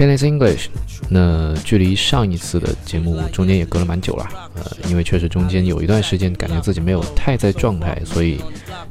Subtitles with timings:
[0.00, 0.68] Planet English，
[1.10, 8.40] 那距离上一次的节目中间也隔了蛮久了，呃，因为确实中间有一段时间感觉自己没有太在状态，所以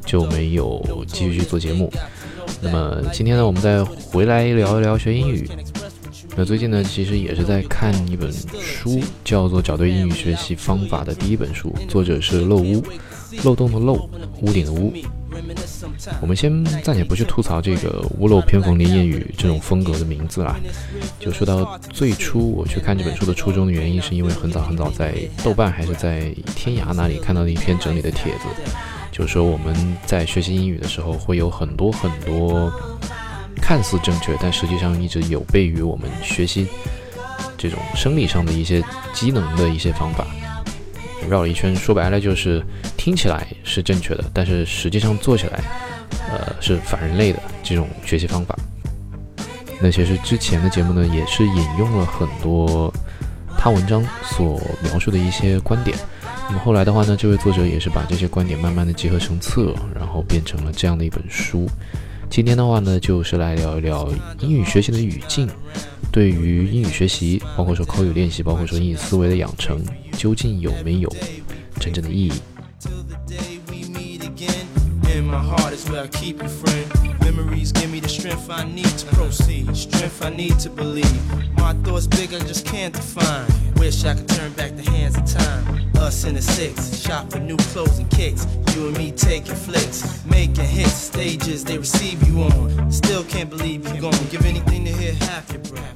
[0.06, 1.92] 就没有继续去做节目。
[2.62, 5.50] 那么今天呢，我们再回来聊一聊学英语。
[6.36, 12.86] 那最近呢，其实也是在看一本书，叫做《找对英语学习方法的第一本书》，作者是漏屋，
[13.44, 14.08] 漏洞的漏，
[14.44, 14.94] 屋顶的屋。
[16.22, 20.56] 我们先暂且不去吐槽这个“屋漏偏逢连夜雨”这种风格的名字啦，
[21.20, 28.72] 就说到最初我去看这本书的初衷的原因，是因为很早很早在豆瓣还是在天涯那里看到了一篇整理的帖子，
[29.12, 32.72] 就说我们在学习英语的时候会有很多很多
[33.62, 36.68] 看似正确，但实际上一直有悖于我们学习
[37.58, 38.84] 这种生理上的一些
[39.14, 40.26] 机能的一些方法。
[41.30, 42.64] 绕了一圈，说白了就是
[43.00, 45.64] 听起来是正确的，但是实际上做起来，
[46.30, 48.54] 呃，是反人类的这种学习方法。
[49.82, 52.94] 那其实之前的节目呢，也是引用了很多
[53.58, 55.98] 他文章所描述的一些观点。
[56.50, 61.70] 那么后来的话呢，这位作者也是把这些观点慢慢的结合成册，然后变成了这样的一本书。
[62.30, 64.10] 今天的话呢，就是来聊一聊
[64.42, 65.50] 英语学习的语境。
[66.12, 69.82] 对于英语学习，包括说口语练习，包括说英语思维的养成，
[70.18, 71.10] 究竟有没有
[71.80, 72.34] 真正的意义？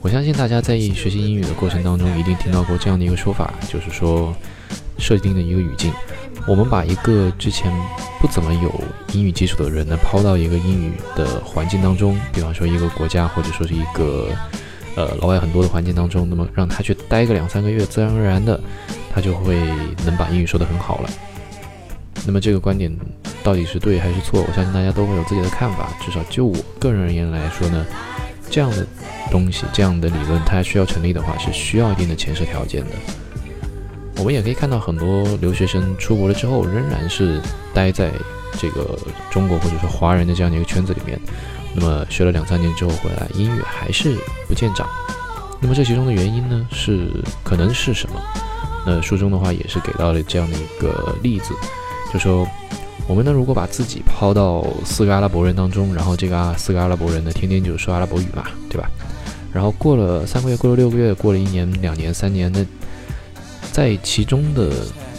[0.00, 4.34] 我相信大家在学习英语的过程当中，一定听到过这样的一个说法，就是说
[4.98, 5.92] 设定的一个语境。
[6.45, 7.71] 我们把一个之前
[8.19, 8.69] 不怎么有
[9.13, 14.27] 英语基础的人呢，抛到一个英语的环境当中，比方说一个国家，或者说是一个
[14.95, 18.59] 呃老外很多的环境当中，那么让他去待个两三个月，自然而然的，
[19.13, 19.55] 他就会
[20.05, 21.09] 能把英语说得很好了。
[22.25, 22.93] 那么这个观点
[23.41, 24.43] 到底是对还是错？
[24.45, 25.89] 我相信大家都会有自己的看法。
[26.05, 27.85] 至少就我个人而言来说呢，
[28.49, 28.85] 这样的
[29.31, 32.91] 东西，这样的理论，它需要成立的话，是需要一定的前设条件的。
[34.17, 37.41] 我们也可以看到，很多留学生出国了之后，仍然是
[37.73, 38.11] 待在
[38.57, 38.97] 这个
[39.31, 41.19] 中国或者说华人的这样的一个圈子里面。
[41.75, 44.15] 那么学了两三年之后回来，英语还是
[44.47, 44.87] 不见长。
[45.59, 47.09] 那么这其中的原因呢，是
[47.43, 48.21] 可能是什么？
[48.85, 51.53] 那书中的话也是给到了这样的一个例子，
[52.13, 52.47] 就说
[53.07, 58.89] 我们呢，如果把自己抛到四个阿拉伯人当中，然后这个啊四个阿拉伯人呢，天天就说阿拉伯语嘛，对吧？
[59.53, 62.59] 然后过了三个月，过了六个月，过了一年、两年、三年，那
[63.73, 64.69] 在其中的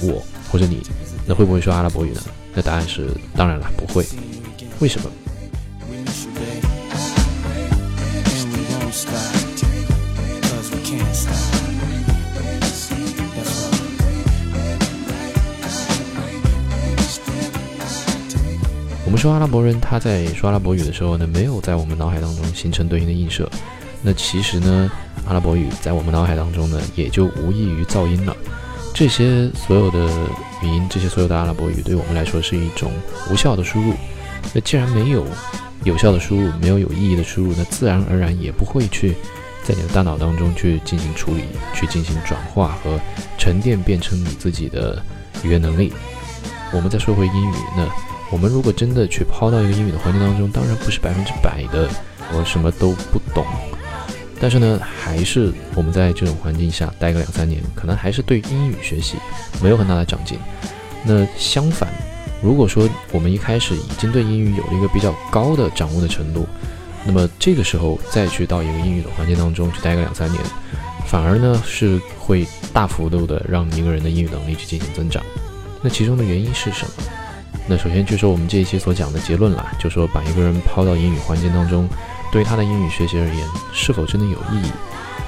[0.01, 0.81] 我或者你，
[1.27, 2.21] 那会不会说阿拉伯语呢？
[2.55, 4.07] 那答案是当然了，不会。
[4.79, 5.11] 为什么？
[19.05, 23.51] 我们说阿拉伯人他在说阿拉伯语的时候呢，没有在我们脑海当中形成对应的映射。
[24.05, 24.91] 那其实呢？
[25.27, 28.37] 阿拉伯语在我们脑海当中呢，也就无异于噪音了。
[28.93, 29.99] 这些所有的
[30.63, 32.93] 语音，这些所有的阿拉伯语，对我们来说是一种
[33.31, 33.95] 无效的输入。
[34.53, 35.25] 那既然没有
[35.85, 39.15] 有效的输入，没有有意义的输入，那自然而然也不会去
[39.63, 43.01] 在你的大脑当中去进行处理、去进行转化和
[43.39, 45.03] 沉淀，变成你自己的
[45.43, 45.91] 语言能力。
[46.71, 47.89] 我们再说回英语，那
[48.31, 51.89] 我们如果真的去抛到一个英语的环境当中，当然不是百分之百的，
[52.35, 53.47] 我什么都不懂。
[54.41, 59.17] 但是呢，还是我们在这种环境下待个两三年，可能还是对英语学习
[59.63, 60.39] 没有很大的长进。
[61.05, 61.89] 那相反，
[62.43, 66.47] 如果说我们一开始已经对英语有了一个比较高的掌握的程度，
[67.07, 70.43] 那么这个时候再去到一个英语的环境当中去待个两三年，
[71.07, 75.23] 反而呢是会大幅度的让一个人的英语能力去进行增长。
[75.81, 76.93] 那其中的原因是什么？
[77.67, 81.89] 那首先就说我们这一期所讲的结论啦，就说把一个人抛到英语环境当中。
[82.35, 84.73] 对他的英语学习而言，是否真的有意义？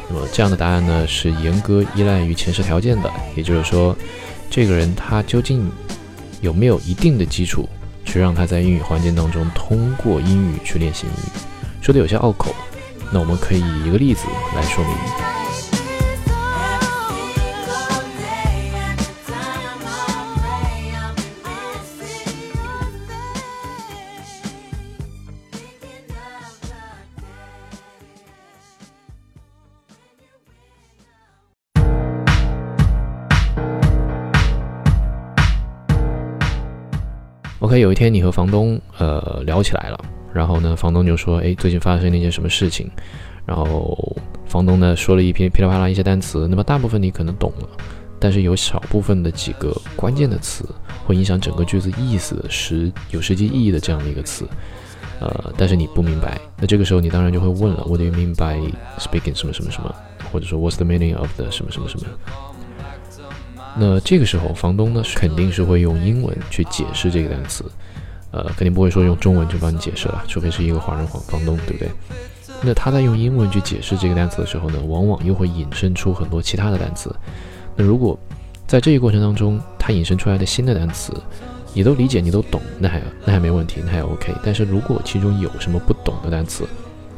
[0.09, 3.09] 那么这样的答案呢，是严格依赖于前世条件的。
[3.37, 3.97] 也就是说，
[4.51, 5.71] 这个人他究竟
[6.41, 7.69] 有没有一定的基础，
[8.05, 11.39] 去让他在英语环境当中通过英语去练习英语？
[11.81, 12.53] 说的有些拗口，
[13.13, 14.25] 那我们可以以一个例子
[14.57, 15.36] 来说明。
[37.67, 39.99] OK，有一天你和房东呃聊起来了，
[40.33, 42.89] 然后呢，房东就说：“哎，最近发生了一件什么事情？”
[43.45, 47.69] 然后房东呢说了一篇噼里啪啦一些单词，那么大部分你可能懂了，
[48.21, 50.65] 但是有少部分的几个关键的词
[51.05, 54.47] 会影响整个句子意思实有实际意义的这样的一个词，
[55.19, 59.93] 呃，但是你不明白，那这个时候你当然就会问了，What do you mean by speaking 什么什么什么，
[60.31, 62.07] 或者说 What's the meaning of the 什么什么什么？
[63.79, 67.65] 那这个时候房东呢肯定是会用英文去解释这个单词，
[68.31, 71.91] 呃，肯定不会说用中文去帮你解释了，除非是一个华人房房东，对不对？
[72.63, 77.15] 那他在用英文去解释这个单词的时候呢，往往又会引申出很多其他的单词。
[77.77, 78.19] 那如果
[78.67, 81.13] 在这一过程当中，他引申出来的新的单词，
[81.75, 84.35] 你都理解，你都懂，那还那还没问题，那还 OK。
[84.43, 86.67] 但是如果其中有什么不懂的单词，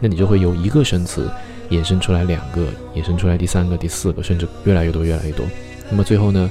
[0.01, 1.31] 那你就会由一个生词
[1.71, 2.67] 衍生出来两个，
[2.97, 5.47] 衍生出来第三个、第四个，甚至越来越多、越来越多。
[5.91, 6.51] 那么最后呢，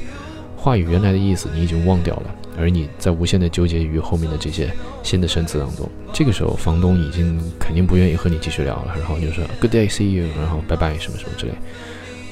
[0.55, 2.35] 话语原来的意思你已经忘掉了。
[2.59, 4.67] 而你在无限的纠结于后面的这些
[5.03, 11.51] 新的生词当中，这个时候房东已经肯定不愿意和你继续聊了，然后就说 Good day, see you，然后拜拜什么什么之类。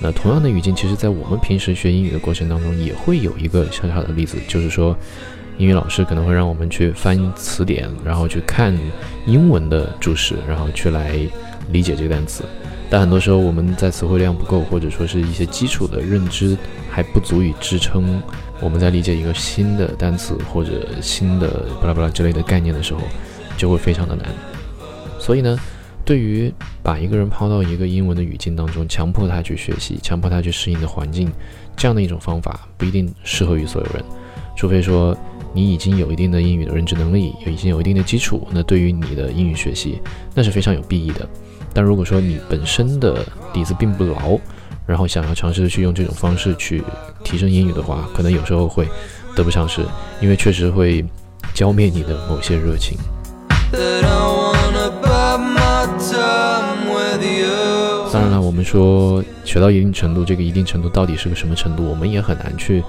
[0.02, 4.98] 那同样的语境，其实在我们平时学英语的过程当中，也会有一个小小的例子，就是说
[5.60, 8.76] 英语老师可能会让我们去翻词典，然后去看
[9.28, 11.20] 英文的注释，然后去来
[11.70, 12.44] 理解这个单词。
[12.90, 16.58] 但很多时候我们在词汇量不够，或者说是一些基础的认知
[16.90, 18.22] 还不足以支撑。
[18.62, 23.02] 我们在理解一个新的单词或者新的巴拉巴拉之类的概念的时候，
[23.58, 24.26] 就会非常的难。
[25.20, 25.60] 所以呢，
[26.06, 31.30] 对于把一个人抛到一个英文的语境当中，强迫他去学习，强迫他去适应的环境，
[31.76, 34.04] 这样的一种方法不一定适合于所有人。
[34.56, 35.18] 除非说
[35.54, 40.00] 你已经有一定的英语的认知能力，已经有一定的基础，那对于你的英语学习
[40.34, 41.28] 那是非常有裨益的。
[41.76, 43.24] 但如果说你本身的
[43.54, 44.40] 底子并不牢，
[44.88, 46.82] 然后想要尝试的去用这种方式去
[47.22, 48.88] 提升英语的话，可能有时候会
[49.36, 49.82] 得不偿失，
[50.22, 51.04] 因为确实会
[51.54, 52.98] 浇灭你的某些热情。
[58.14, 62.82] 当然了，我们说学到一定程度，这个一定程度到底是个什么程度，我们也很难去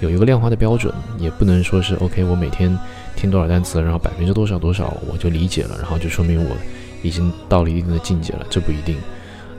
[0.00, 2.76] 有一个量化的标准，也不能说是 OK，我每天
[3.14, 6.56] 听多少单词，然后百分之多少多少我就理解了，然后就说明我
[7.04, 8.96] 已经到了一定的境界了，这不一定。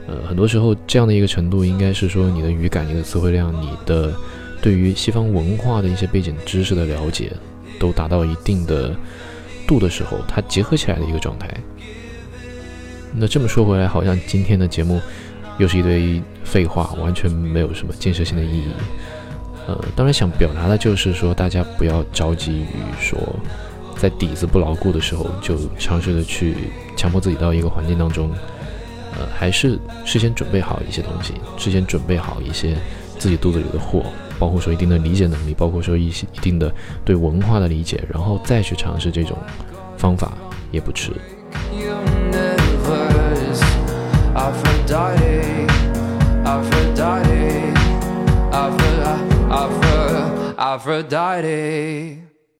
[0.06, 4.12] 呃，很多时候这样的一个程度，应该是说你的语感、你的词汇量、你的
[4.60, 7.32] 对于西方文化的一些背景知识的了解，
[7.78, 8.94] 都达到一定的
[9.66, 11.48] 度的时候，它结合起来的一个状态。
[13.14, 15.00] 那这么说回来，好像今天的节目
[15.58, 18.68] 又是一堆废话，完全没有什么建设性的意义。
[19.66, 22.66] 呃，当然想表达的就是说，大家不要着急于
[23.00, 23.18] 说，
[23.98, 26.54] 在底子不牢固的时候，就尝试的去
[26.96, 28.30] 强迫自己到一个环境当中。
[29.18, 32.76] 呃，还是事先准备好一些东西，事先准备好一些
[33.18, 34.02] 自己肚子里的货，
[34.38, 36.70] 包括说一定的理解能力，包括说一些一定的
[37.02, 39.34] 对文化的理解，然后再去尝试这种
[39.96, 40.32] 方法
[40.70, 41.12] 也不迟。
[50.58, 52.25] Aphrodite